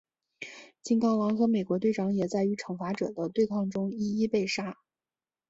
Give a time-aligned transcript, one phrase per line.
[0.81, 4.75] 金刚狼和美国队长也在与惩罚者的对抗中一一被杀。